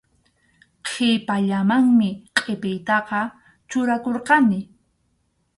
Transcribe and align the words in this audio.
Qhipallamanmi 0.85 2.09
qʼipiytaqa 2.37 3.19
churakurqani. 3.69 4.59